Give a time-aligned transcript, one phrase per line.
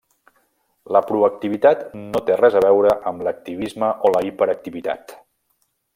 [0.95, 5.15] La proactivitat no té res a veure amb l'activisme o la hiperactivitat.